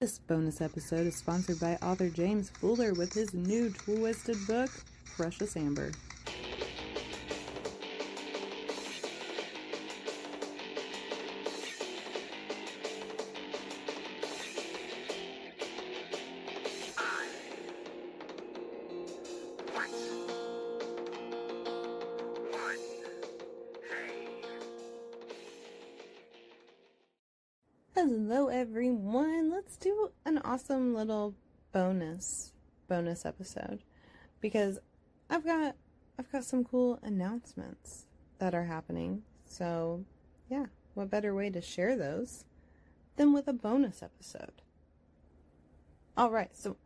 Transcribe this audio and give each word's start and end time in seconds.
This 0.00 0.18
bonus 0.18 0.62
episode 0.62 1.06
is 1.06 1.16
sponsored 1.16 1.60
by 1.60 1.74
author 1.82 2.08
James 2.08 2.48
Fuller 2.48 2.94
with 2.94 3.12
his 3.12 3.34
new 3.34 3.68
twisted 3.68 4.38
book, 4.46 4.70
Precious 5.14 5.58
Amber. 5.58 5.92
Bonus 32.90 33.24
episode 33.24 33.80
because 34.40 34.78
I've 35.30 35.44
got 35.44 35.76
I've 36.18 36.30
got 36.30 36.44
some 36.44 36.64
cool 36.64 36.98
announcements 37.02 38.04
that 38.38 38.54
are 38.54 38.64
happening. 38.64 39.22
So, 39.46 40.04
yeah, 40.50 40.66
what 40.92 41.08
better 41.08 41.34
way 41.34 41.48
to 41.50 41.62
share 41.62 41.96
those 41.96 42.44
than 43.16 43.32
with 43.32 43.48
a 43.48 43.54
bonus 43.54 44.02
episode? 44.02 44.60
All 46.16 46.30
right. 46.30 46.54
So, 46.54 46.76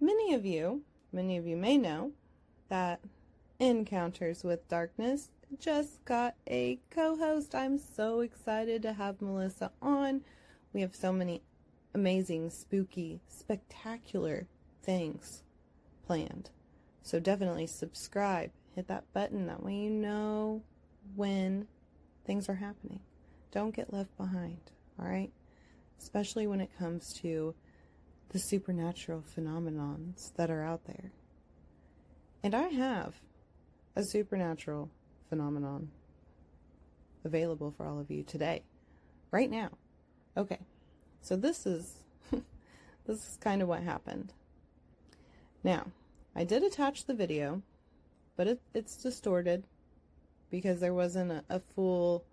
many 0.00 0.34
of 0.34 0.44
you, 0.44 0.82
many 1.12 1.38
of 1.38 1.46
you 1.46 1.56
may 1.56 1.78
know 1.78 2.12
that 2.68 3.00
Encounters 3.58 4.44
with 4.44 4.68
Darkness 4.68 5.30
just 5.58 6.04
got 6.04 6.34
a 6.46 6.78
co-host. 6.90 7.54
I'm 7.54 7.78
so 7.78 8.20
excited 8.20 8.82
to 8.82 8.92
have 8.92 9.22
Melissa 9.22 9.70
on 9.80 10.22
we 10.74 10.80
have 10.80 10.96
so 10.96 11.12
many 11.12 11.40
amazing, 11.94 12.50
spooky, 12.50 13.20
spectacular 13.28 14.48
things 14.82 15.43
planned. 16.06 16.50
So 17.02 17.20
definitely 17.20 17.66
subscribe, 17.66 18.50
hit 18.74 18.88
that 18.88 19.12
button. 19.12 19.46
That 19.46 19.62
way 19.62 19.74
you 19.74 19.90
know 19.90 20.62
when 21.14 21.66
things 22.26 22.48
are 22.48 22.54
happening. 22.54 23.00
Don't 23.52 23.74
get 23.74 23.92
left 23.92 24.16
behind, 24.16 24.60
all 24.98 25.06
right? 25.06 25.30
Especially 26.00 26.46
when 26.46 26.60
it 26.60 26.70
comes 26.78 27.12
to 27.22 27.54
the 28.30 28.38
supernatural 28.38 29.22
phenomenons 29.36 30.34
that 30.36 30.50
are 30.50 30.64
out 30.64 30.84
there. 30.86 31.12
And 32.42 32.54
I 32.54 32.68
have 32.68 33.14
a 33.96 34.02
supernatural 34.02 34.90
phenomenon 35.28 35.90
available 37.24 37.72
for 37.76 37.86
all 37.86 37.98
of 37.98 38.10
you 38.10 38.22
today, 38.22 38.64
right 39.30 39.50
now. 39.50 39.70
Okay, 40.36 40.58
so 41.20 41.36
this 41.36 41.64
is 41.64 41.96
this 42.32 43.18
is 43.18 43.38
kind 43.40 43.62
of 43.62 43.68
what 43.68 43.82
happened. 43.82 44.32
Now, 45.64 45.86
I 46.36 46.44
did 46.44 46.62
attach 46.62 47.06
the 47.06 47.14
video, 47.14 47.62
but 48.36 48.46
it, 48.46 48.60
it's 48.74 48.96
distorted 48.96 49.64
because 50.50 50.78
there 50.78 50.94
wasn't 50.94 51.32
a, 51.32 51.44
a 51.48 51.58
full. 51.58 52.24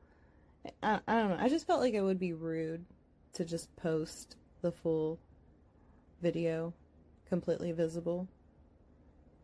I, 0.83 0.99
I 1.07 1.13
don't 1.15 1.29
know. 1.29 1.37
I 1.39 1.47
just 1.47 1.65
felt 1.65 1.79
like 1.79 1.93
it 1.93 2.01
would 2.01 2.19
be 2.19 2.33
rude 2.33 2.85
to 3.33 3.45
just 3.45 3.73
post 3.77 4.35
the 4.61 4.71
full 4.71 5.17
video 6.21 6.73
completely 7.27 7.71
visible 7.71 8.27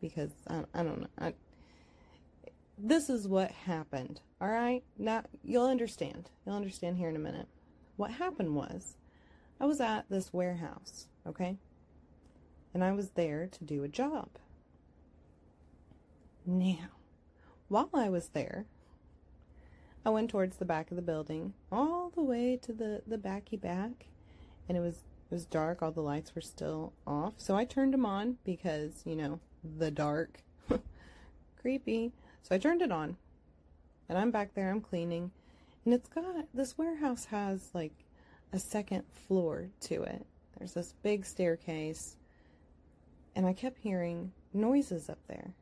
because 0.01 0.31
I, 0.47 0.63
I 0.73 0.83
don't 0.83 1.01
know. 1.01 1.07
I, 1.17 1.33
this 2.77 3.09
is 3.09 3.27
what 3.27 3.51
happened. 3.51 4.21
All 4.41 4.49
right, 4.49 4.83
now 4.97 5.23
you'll 5.43 5.65
understand. 5.65 6.29
You'll 6.45 6.55
understand 6.55 6.97
here 6.97 7.09
in 7.09 7.15
a 7.15 7.19
minute. 7.19 7.47
What 7.95 8.11
happened 8.11 8.53
was, 8.53 8.97
I 9.59 9.65
was 9.65 9.81
at 9.81 10.05
this 10.09 10.31
warehouse, 10.31 11.07
okay? 11.25 11.57
And 12.77 12.83
I 12.83 12.91
was 12.91 13.09
there 13.15 13.47
to 13.47 13.63
do 13.63 13.83
a 13.83 13.87
job. 13.87 14.29
Now, 16.45 16.89
while 17.69 17.89
I 17.91 18.07
was 18.07 18.27
there, 18.27 18.65
I 20.05 20.11
went 20.11 20.29
towards 20.29 20.57
the 20.57 20.63
back 20.63 20.91
of 20.91 20.95
the 20.95 21.01
building, 21.01 21.55
all 21.71 22.11
the 22.13 22.21
way 22.21 22.55
to 22.61 22.71
the, 22.73 23.01
the 23.07 23.17
backy 23.17 23.57
back, 23.57 24.05
and 24.69 24.77
it 24.77 24.81
was 24.81 24.97
it 24.97 25.33
was 25.33 25.45
dark, 25.45 25.81
all 25.81 25.89
the 25.89 26.01
lights 26.01 26.35
were 26.35 26.41
still 26.41 26.93
off. 27.07 27.33
So 27.37 27.55
I 27.55 27.65
turned 27.65 27.95
them 27.95 28.05
on 28.05 28.37
because, 28.43 29.01
you 29.05 29.15
know, 29.15 29.39
the 29.79 29.89
dark. 29.89 30.43
Creepy. 31.59 32.11
So 32.43 32.53
I 32.53 32.59
turned 32.59 32.83
it 32.83 32.91
on. 32.91 33.17
And 34.07 34.19
I'm 34.19 34.29
back 34.29 34.53
there, 34.53 34.69
I'm 34.69 34.81
cleaning, 34.81 35.31
and 35.83 35.95
it's 35.95 36.09
got, 36.09 36.45
this 36.53 36.77
warehouse 36.77 37.25
has 37.25 37.71
like 37.73 37.93
a 38.53 38.59
second 38.59 39.03
floor 39.27 39.69
to 39.81 40.03
it. 40.03 40.27
There's 40.59 40.73
this 40.73 40.93
big 41.01 41.25
staircase. 41.25 42.17
And 43.37 43.45
I 43.45 43.53
kept 43.53 43.77
hearing 43.77 44.31
noises 44.51 45.11
up 45.11 45.19
there. 45.27 45.53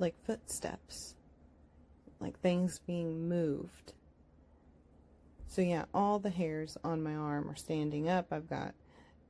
Like 0.00 0.16
footsteps. 0.24 1.14
Like 2.18 2.40
things 2.40 2.80
being 2.84 3.28
moved. 3.28 3.92
So 5.46 5.62
yeah, 5.62 5.84
all 5.94 6.18
the 6.18 6.28
hairs 6.30 6.76
on 6.82 7.04
my 7.04 7.14
arm 7.14 7.48
are 7.48 7.54
standing 7.54 8.08
up. 8.08 8.32
I've 8.32 8.50
got 8.50 8.74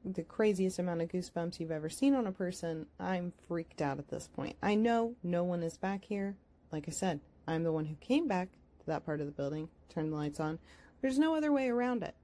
the 0.02 0.22
craziest 0.22 0.78
amount 0.78 1.02
of 1.02 1.10
goosebumps 1.10 1.60
you've 1.60 1.70
ever 1.70 1.90
seen 1.90 2.14
on 2.14 2.26
a 2.26 2.32
person. 2.32 2.86
I'm 2.98 3.34
freaked 3.46 3.82
out 3.82 3.98
at 3.98 4.08
this 4.08 4.30
point. 4.34 4.56
I 4.62 4.74
know 4.74 5.14
no 5.22 5.44
one 5.44 5.62
is 5.62 5.76
back 5.76 6.06
here. 6.06 6.36
Like 6.72 6.86
I 6.88 6.92
said, 6.92 7.20
I'm 7.46 7.64
the 7.64 7.72
one 7.72 7.84
who 7.84 7.96
came 7.96 8.26
back 8.26 8.48
to 8.80 8.86
that 8.86 9.04
part 9.04 9.20
of 9.20 9.26
the 9.26 9.32
building, 9.32 9.68
turn 9.90 10.08
the 10.08 10.16
lights 10.16 10.40
on. 10.40 10.58
There's 11.02 11.18
no 11.18 11.36
other 11.36 11.52
way 11.52 11.68
around 11.68 12.02
it. 12.02 12.14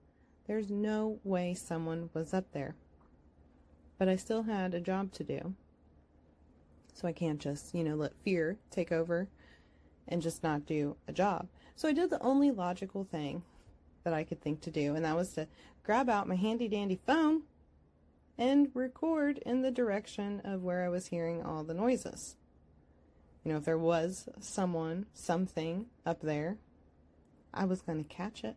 There's 0.47 0.71
no 0.71 1.19
way 1.23 1.53
someone 1.53 2.09
was 2.15 2.33
up 2.33 2.51
there. 2.53 2.77
But 4.03 4.09
I 4.09 4.17
still 4.17 4.43
had 4.43 4.75
a 4.75 4.81
job 4.81 5.13
to 5.13 5.23
do. 5.23 5.55
So 6.93 7.07
I 7.07 7.13
can't 7.13 7.39
just, 7.39 7.73
you 7.73 7.85
know, 7.85 7.95
let 7.95 8.17
fear 8.25 8.59
take 8.69 8.91
over 8.91 9.29
and 10.09 10.21
just 10.21 10.43
not 10.43 10.67
do 10.67 10.97
a 11.07 11.13
job. 11.13 11.47
So 11.77 11.89
I 11.89 11.93
did 11.93 12.11
the 12.11 12.21
only 12.21 12.51
logical 12.51 13.05
thing 13.05 13.45
that 14.03 14.13
I 14.13 14.25
could 14.25 14.41
think 14.41 14.61
to 14.63 14.73
do, 14.73 14.97
and 14.97 15.05
that 15.05 15.15
was 15.15 15.35
to 15.35 15.47
grab 15.85 16.11
out 16.11 16.27
my 16.27 16.35
handy 16.35 16.67
dandy 16.67 16.99
phone 17.07 17.43
and 18.37 18.73
record 18.75 19.39
in 19.47 19.63
the 19.63 19.71
direction 19.71 20.41
of 20.43 20.65
where 20.65 20.85
I 20.85 20.89
was 20.89 21.07
hearing 21.07 21.41
all 21.41 21.63
the 21.63 21.73
noises. 21.73 22.35
You 23.45 23.53
know, 23.53 23.59
if 23.59 23.65
there 23.65 23.79
was 23.79 24.29
someone, 24.41 25.07
something 25.15 25.87
up 26.05 26.23
there, 26.23 26.57
I 27.55 27.67
was 27.67 27.83
going 27.83 28.03
to 28.03 28.09
catch 28.09 28.43
it. 28.43 28.57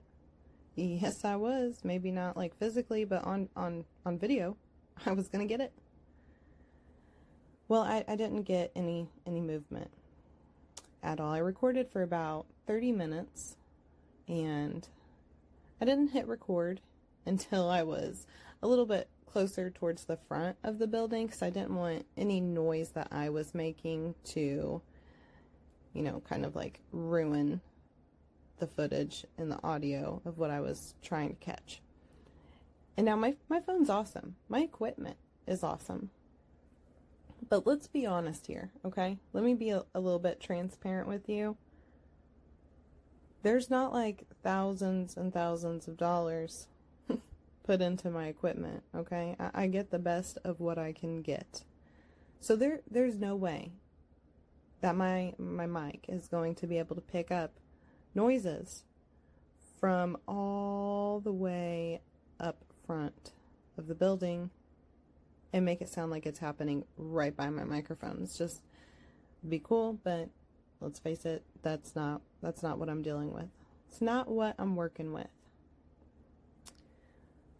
Yes, 0.73 1.23
I 1.23 1.35
was. 1.35 1.81
Maybe 1.83 2.09
not 2.09 2.35
like 2.35 2.57
physically, 2.57 3.05
but 3.05 3.23
on, 3.23 3.49
on, 3.55 3.85
on 4.07 4.17
video, 4.17 4.57
I 5.05 5.11
was 5.13 5.27
going 5.27 5.47
to 5.47 5.51
get 5.51 5.61
it. 5.61 5.73
Well, 7.67 7.81
I, 7.81 8.03
I 8.07 8.15
didn't 8.15 8.43
get 8.43 8.71
any, 8.75 9.09
any 9.25 9.41
movement 9.41 9.89
at 11.01 11.19
all. 11.19 11.31
I 11.31 11.39
recorded 11.39 11.89
for 11.89 12.03
about 12.03 12.45
30 12.67 12.91
minutes 12.91 13.57
and 14.27 14.87
I 15.81 15.85
didn't 15.85 16.09
hit 16.09 16.27
record 16.27 16.81
until 17.25 17.69
I 17.69 17.83
was 17.83 18.27
a 18.61 18.67
little 18.67 18.85
bit 18.85 19.07
closer 19.25 19.69
towards 19.69 20.05
the 20.05 20.15
front 20.15 20.55
of 20.63 20.79
the 20.79 20.87
building 20.87 21.25
because 21.25 21.41
I 21.41 21.49
didn't 21.49 21.75
want 21.75 22.05
any 22.15 22.39
noise 22.39 22.91
that 22.91 23.09
I 23.11 23.29
was 23.29 23.53
making 23.53 24.15
to, 24.27 24.81
you 25.93 26.01
know, 26.01 26.21
kind 26.29 26.45
of 26.45 26.55
like 26.55 26.79
ruin 26.91 27.59
the 28.59 28.67
footage 28.67 29.25
and 29.37 29.51
the 29.51 29.61
audio 29.63 30.21
of 30.23 30.37
what 30.37 30.51
I 30.51 30.61
was 30.61 30.95
trying 31.01 31.29
to 31.29 31.35
catch. 31.35 31.81
And 32.97 33.05
now 33.05 33.15
my, 33.15 33.35
my 33.49 33.59
phone's 33.59 33.89
awesome. 33.89 34.35
My 34.47 34.61
equipment 34.61 35.17
is 35.47 35.63
awesome. 35.63 36.11
But 37.47 37.67
let's 37.67 37.87
be 37.87 38.05
honest 38.05 38.47
here, 38.47 38.71
okay? 38.83 39.17
Let 39.33 39.43
me 39.43 39.53
be 39.53 39.69
a, 39.69 39.83
a 39.93 39.99
little 39.99 40.19
bit 40.19 40.39
transparent 40.39 41.07
with 41.07 41.29
you. 41.29 41.57
There's 43.43 43.69
not 43.69 43.93
like 43.93 44.23
thousands 44.43 45.15
and 45.15 45.31
thousands 45.31 45.87
of 45.87 45.97
dollars 45.97 46.67
put 47.63 47.81
into 47.81 48.09
my 48.09 48.27
equipment, 48.27 48.83
okay? 48.95 49.35
I, 49.39 49.63
I 49.63 49.67
get 49.67 49.91
the 49.91 49.99
best 49.99 50.39
of 50.43 50.59
what 50.59 50.79
I 50.79 50.93
can 50.93 51.21
get. 51.21 51.63
So 52.39 52.55
there 52.55 52.81
there's 52.89 53.17
no 53.17 53.35
way 53.35 53.71
that 54.81 54.95
my 54.95 55.33
my 55.37 55.65
mic 55.65 56.05
is 56.07 56.27
going 56.27 56.55
to 56.55 56.67
be 56.67 56.77
able 56.77 56.95
to 56.95 57.01
pick 57.01 57.31
up 57.31 57.53
noises 58.13 58.83
from 59.79 60.17
all 60.27 61.19
the 61.21 61.31
way 61.31 62.01
up 62.39 62.64
front 62.85 63.31
of 63.77 63.87
the 63.87 63.95
building 63.95 64.49
and 65.53 65.65
make 65.65 65.81
it 65.81 65.89
sound 65.89 66.11
like 66.11 66.25
it's 66.25 66.39
happening 66.39 66.83
right 66.97 67.35
by 67.35 67.49
my 67.49 67.63
microphone. 67.63 68.19
It's 68.21 68.37
just 68.37 68.61
be 69.47 69.59
cool, 69.63 69.99
but 70.03 70.29
let's 70.81 70.99
face 70.99 71.25
it, 71.25 71.43
that's 71.61 71.95
not 71.95 72.21
that's 72.41 72.63
not 72.63 72.77
what 72.77 72.89
I'm 72.89 73.01
dealing 73.01 73.33
with. 73.33 73.47
It's 73.89 74.01
not 74.01 74.27
what 74.27 74.55
I'm 74.57 74.75
working 74.75 75.13
with. 75.13 75.27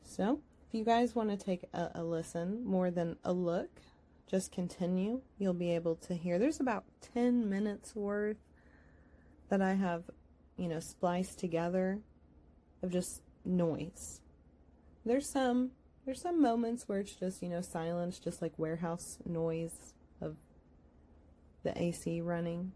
So, 0.04 0.40
if 0.68 0.74
you 0.74 0.84
guys 0.84 1.16
want 1.16 1.30
to 1.30 1.38
take 1.38 1.64
a, 1.74 1.92
a, 1.96 2.04
listen 2.04 2.66
more 2.66 2.92
than 2.92 3.18
a 3.24 3.34
look, 3.34 3.70
just 4.30 4.52
continue. 4.52 5.22
You'll 5.38 5.54
be 5.54 5.72
able 5.72 5.96
to 5.96 6.14
hear. 6.14 6.40
There's 6.40 6.60
about 6.60 6.86
10 7.14 7.50
minutes 7.50 7.96
worth 7.96 8.38
that 9.50 9.62
I 9.62 9.74
have, 9.74 10.04
you 10.58 10.68
know, 10.68 10.80
spliced 10.80 11.40
together 11.40 12.00
of 12.82 12.92
just 12.92 13.22
noise. 13.44 14.22
There's 15.06 15.30
some 15.30 15.72
there's 16.06 16.22
some 16.22 16.42
moments 16.42 16.88
where 16.88 17.00
it's 17.00 17.14
just, 17.14 17.42
you 17.42 17.50
know, 17.50 17.62
silence, 17.62 18.20
just 18.20 18.42
like 18.42 18.54
warehouse 18.58 19.18
noise 19.26 19.94
of 20.22 20.38
the 21.64 21.80
AC 21.82 22.22
running. 22.22 22.74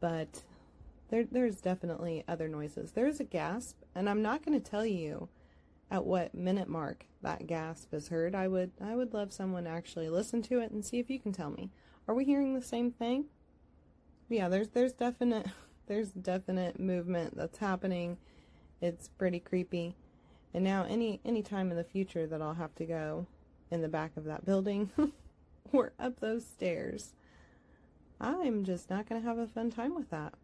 But 0.00 0.42
there 1.08 1.24
there's 1.24 1.60
definitely 1.60 2.24
other 2.28 2.48
noises. 2.48 2.92
There's 2.92 3.20
a 3.20 3.24
gasp, 3.24 3.82
and 3.94 4.08
I'm 4.08 4.22
not 4.22 4.44
going 4.44 4.60
to 4.60 4.70
tell 4.70 4.86
you 4.86 5.28
at 5.90 6.04
what 6.04 6.34
minute 6.34 6.68
mark 6.68 7.06
that 7.22 7.46
gasp 7.46 7.92
is 7.92 8.08
heard. 8.08 8.34
I 8.34 8.48
would 8.48 8.72
I 8.80 8.94
would 8.94 9.12
love 9.12 9.32
someone 9.32 9.64
to 9.64 9.70
actually 9.70 10.08
listen 10.08 10.42
to 10.42 10.60
it 10.60 10.70
and 10.70 10.84
see 10.84 10.98
if 10.98 11.10
you 11.10 11.18
can 11.18 11.32
tell 11.32 11.50
me. 11.50 11.70
Are 12.06 12.14
we 12.14 12.24
hearing 12.24 12.54
the 12.54 12.62
same 12.62 12.92
thing? 12.92 13.26
Yeah, 14.28 14.48
there's 14.48 14.68
there's 14.68 14.92
definite 14.92 15.46
there's 15.86 16.10
definite 16.10 16.78
movement 16.78 17.36
that's 17.36 17.58
happening. 17.58 18.18
It's 18.80 19.08
pretty 19.08 19.40
creepy. 19.40 19.96
And 20.54 20.62
now 20.62 20.86
any 20.88 21.20
any 21.24 21.42
time 21.42 21.70
in 21.70 21.76
the 21.76 21.84
future 21.84 22.26
that 22.26 22.40
I'll 22.40 22.54
have 22.54 22.74
to 22.76 22.86
go 22.86 23.26
in 23.70 23.82
the 23.82 23.88
back 23.88 24.16
of 24.16 24.24
that 24.24 24.46
building 24.46 24.90
or 25.72 25.92
up 25.98 26.20
those 26.20 26.46
stairs, 26.46 27.12
I'm 28.20 28.64
just 28.64 28.88
not 28.88 29.08
going 29.08 29.20
to 29.20 29.28
have 29.28 29.38
a 29.38 29.48
fun 29.48 29.70
time 29.70 29.94
with 29.94 30.10
that. 30.10 30.34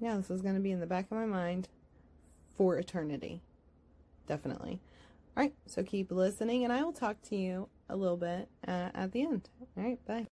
Yeah, 0.00 0.16
this 0.16 0.30
is 0.30 0.42
going 0.42 0.54
to 0.54 0.60
be 0.60 0.72
in 0.72 0.80
the 0.80 0.86
back 0.86 1.04
of 1.10 1.16
my 1.16 1.26
mind 1.26 1.68
for 2.56 2.76
eternity. 2.76 3.42
Definitely. 4.26 4.80
All 5.36 5.42
right, 5.42 5.54
so 5.66 5.82
keep 5.82 6.10
listening, 6.10 6.64
and 6.64 6.72
I 6.72 6.82
will 6.82 6.92
talk 6.92 7.22
to 7.22 7.36
you 7.36 7.68
a 7.88 7.96
little 7.96 8.16
bit 8.16 8.48
uh, 8.66 8.90
at 8.94 9.12
the 9.12 9.22
end. 9.22 9.48
All 9.76 9.84
right, 9.84 10.04
bye. 10.06 10.26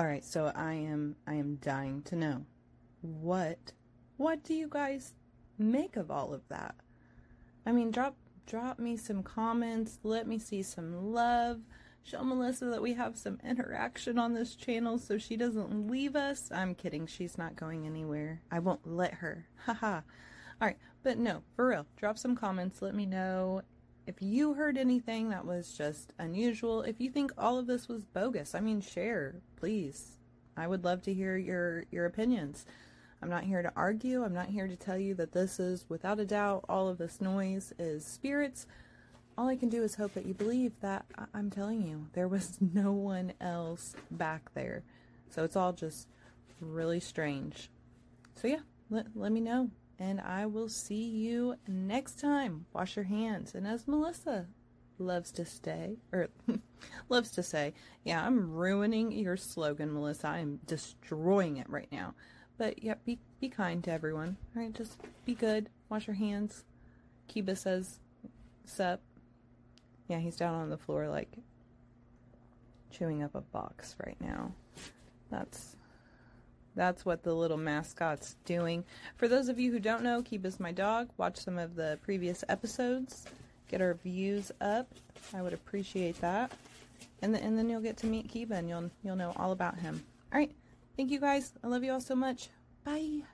All 0.00 0.06
right, 0.06 0.24
so 0.24 0.50
I 0.54 0.72
am 0.72 1.16
I 1.26 1.34
am 1.34 1.56
dying 1.56 2.00
to 2.04 2.16
know 2.16 2.46
what 3.02 3.72
what 4.16 4.42
do 4.42 4.54
you 4.54 4.66
guys 4.66 5.12
make 5.58 5.94
of 5.96 6.10
all 6.10 6.32
of 6.32 6.40
that? 6.48 6.74
I 7.66 7.72
mean, 7.72 7.90
drop 7.90 8.16
drop 8.46 8.78
me 8.78 8.96
some 8.96 9.22
comments, 9.22 9.98
let 10.02 10.26
me 10.26 10.38
see 10.38 10.62
some 10.62 11.12
love. 11.12 11.60
Show 12.02 12.24
Melissa 12.24 12.64
that 12.64 12.80
we 12.80 12.94
have 12.94 13.18
some 13.18 13.40
interaction 13.44 14.18
on 14.18 14.32
this 14.32 14.56
channel 14.56 14.96
so 14.96 15.18
she 15.18 15.36
doesn't 15.36 15.90
leave 15.90 16.16
us. 16.16 16.50
I'm 16.50 16.74
kidding, 16.74 17.06
she's 17.06 17.36
not 17.36 17.54
going 17.54 17.84
anywhere. 17.84 18.40
I 18.50 18.60
won't 18.60 18.86
let 18.86 19.12
her. 19.12 19.48
Haha. 19.66 19.96
All 20.62 20.68
right, 20.68 20.78
but 21.02 21.18
no, 21.18 21.42
for 21.54 21.68
real, 21.68 21.84
drop 21.98 22.16
some 22.16 22.36
comments. 22.36 22.80
Let 22.80 22.94
me 22.94 23.04
know 23.04 23.60
if 24.06 24.16
you 24.20 24.54
heard 24.54 24.76
anything 24.76 25.30
that 25.30 25.44
was 25.44 25.72
just 25.76 26.12
unusual. 26.18 26.82
If 26.82 27.00
you 27.00 27.10
think 27.10 27.32
all 27.38 27.58
of 27.58 27.66
this 27.66 27.88
was 27.88 28.04
bogus, 28.04 28.54
I 28.54 28.60
mean, 28.60 28.80
share, 28.80 29.36
please. 29.56 30.18
I 30.56 30.66
would 30.66 30.84
love 30.84 31.02
to 31.02 31.14
hear 31.14 31.36
your 31.36 31.84
your 31.90 32.06
opinions. 32.06 32.66
I'm 33.22 33.28
not 33.28 33.44
here 33.44 33.62
to 33.62 33.72
argue. 33.76 34.24
I'm 34.24 34.32
not 34.32 34.48
here 34.48 34.66
to 34.66 34.76
tell 34.76 34.98
you 34.98 35.14
that 35.14 35.32
this 35.32 35.60
is, 35.60 35.84
without 35.88 36.20
a 36.20 36.24
doubt, 36.24 36.64
all 36.68 36.88
of 36.88 36.98
this 36.98 37.20
noise 37.20 37.72
is 37.78 38.04
spirits. 38.04 38.66
All 39.36 39.48
I 39.48 39.56
can 39.56 39.68
do 39.68 39.82
is 39.82 39.94
hope 39.94 40.14
that 40.14 40.26
you 40.26 40.34
believe 40.34 40.72
that 40.80 41.04
I'm 41.34 41.50
telling 41.50 41.82
you 41.82 42.06
there 42.14 42.28
was 42.28 42.58
no 42.74 42.92
one 42.92 43.34
else 43.40 43.94
back 44.10 44.52
there. 44.54 44.82
So 45.28 45.44
it's 45.44 45.56
all 45.56 45.72
just 45.72 46.08
really 46.60 47.00
strange. 47.00 47.70
So 48.34 48.48
yeah, 48.48 48.60
let, 48.88 49.06
let 49.14 49.32
me 49.32 49.40
know. 49.40 49.70
And 50.00 50.18
I 50.18 50.46
will 50.46 50.70
see 50.70 51.04
you 51.04 51.56
next 51.68 52.18
time. 52.18 52.64
Wash 52.72 52.96
your 52.96 53.04
hands. 53.04 53.54
And 53.54 53.66
as 53.66 53.86
Melissa 53.86 54.46
loves 54.98 55.30
to 55.32 55.44
stay, 55.44 55.98
or 56.10 56.28
loves 57.10 57.30
to 57.32 57.42
say, 57.42 57.74
yeah, 58.02 58.24
I'm 58.24 58.50
ruining 58.50 59.12
your 59.12 59.36
slogan, 59.36 59.92
Melissa. 59.92 60.28
I'm 60.28 60.58
destroying 60.66 61.58
it 61.58 61.68
right 61.68 61.88
now. 61.92 62.14
But 62.56 62.82
yeah, 62.82 62.94
be 63.04 63.18
be 63.40 63.48
kind 63.48 63.82
to 63.84 63.90
everyone. 63.92 64.36
All 64.54 64.62
right, 64.62 64.72
just 64.72 65.00
be 65.24 65.34
good. 65.34 65.70
Wash 65.88 66.06
your 66.06 66.16
hands. 66.16 66.64
Kiba 67.26 67.56
says, 67.56 68.00
"Sup." 68.66 69.00
Yeah, 70.08 70.18
he's 70.18 70.36
down 70.36 70.54
on 70.54 70.68
the 70.68 70.76
floor 70.76 71.08
like 71.08 71.38
chewing 72.90 73.22
up 73.22 73.34
a 73.34 73.40
box 73.40 73.96
right 74.04 74.20
now. 74.20 74.52
That's 75.30 75.74
that's 76.80 77.04
what 77.04 77.22
the 77.22 77.34
little 77.34 77.58
mascot's 77.58 78.36
doing. 78.46 78.82
For 79.18 79.28
those 79.28 79.50
of 79.50 79.60
you 79.60 79.70
who 79.70 79.78
don't 79.78 80.02
know, 80.02 80.22
Kiba's 80.22 80.58
my 80.58 80.72
dog. 80.72 81.10
Watch 81.18 81.36
some 81.36 81.58
of 81.58 81.74
the 81.76 81.98
previous 82.02 82.42
episodes. 82.48 83.26
Get 83.68 83.82
our 83.82 83.92
views 83.92 84.50
up. 84.62 84.88
I 85.34 85.42
would 85.42 85.52
appreciate 85.52 86.18
that. 86.22 86.50
And 87.20 87.34
then, 87.34 87.42
and 87.42 87.58
then 87.58 87.68
you'll 87.68 87.82
get 87.82 87.98
to 87.98 88.06
meet 88.06 88.32
Kiba 88.32 88.52
and 88.52 88.66
you'll 88.66 88.90
you'll 89.02 89.16
know 89.16 89.34
all 89.36 89.52
about 89.52 89.78
him. 89.78 90.02
All 90.32 90.38
right. 90.38 90.50
Thank 90.96 91.10
you 91.10 91.20
guys. 91.20 91.52
I 91.62 91.66
love 91.66 91.84
you 91.84 91.92
all 91.92 92.00
so 92.00 92.14
much. 92.14 92.48
Bye. 92.82 93.24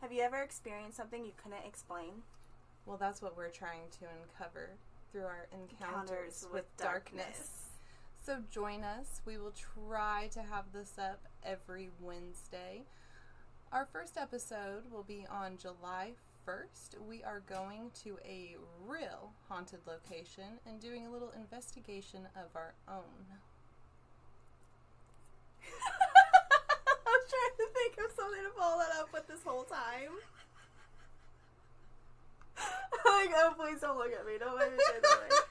Have 0.00 0.12
you 0.12 0.22
ever 0.22 0.36
experienced 0.36 0.96
something 0.96 1.24
you 1.24 1.32
couldn't 1.42 1.66
explain? 1.66 2.22
Well, 2.86 2.98
that's 2.98 3.20
what 3.20 3.36
we're 3.36 3.50
trying 3.50 3.90
to 3.98 4.04
uncover 4.22 4.70
through 5.10 5.24
our 5.24 5.48
encounters, 5.50 5.88
Encounters 6.06 6.44
with, 6.44 6.52
with 6.52 6.76
darkness. 6.76 7.24
darkness. 7.24 7.50
So 8.24 8.36
join 8.48 8.84
us. 8.84 9.22
We 9.26 9.38
will 9.38 9.54
try 9.74 10.28
to 10.34 10.40
have 10.42 10.66
this 10.72 10.92
up 11.00 11.20
every 11.44 11.90
Wednesday. 12.00 12.84
Our 13.72 13.86
first 13.92 14.16
episode 14.16 14.90
will 14.90 15.02
be 15.02 15.26
on 15.30 15.56
July 15.56 16.12
1st. 16.46 17.00
We 17.08 17.22
are 17.22 17.42
going 17.48 17.90
to 18.04 18.18
a 18.24 18.56
real 18.86 19.32
haunted 19.48 19.80
location 19.86 20.58
and 20.66 20.80
doing 20.80 21.06
a 21.06 21.10
little 21.10 21.32
investigation 21.36 22.26
of 22.36 22.54
our 22.54 22.74
own. 22.88 23.24
I 25.66 27.04
was 27.04 27.26
trying 27.30 27.56
to 27.58 27.66
think 27.74 27.98
of 28.04 28.12
something 28.16 28.42
to 28.42 28.50
follow 28.58 28.78
that 28.78 28.96
up 28.98 29.12
with 29.12 29.26
this 29.28 29.42
whole 29.44 29.64
time. 29.64 30.18
oh, 33.06 33.54
please 33.56 33.80
don't 33.80 33.98
look 33.98 34.12
at 34.12 34.26
me. 34.26 34.32
Don't 34.38 34.58
make 34.58 34.72
me 34.72 34.78
say 34.78 35.00
that. 35.00 35.49